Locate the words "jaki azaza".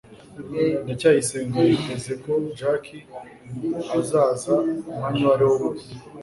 2.57-4.53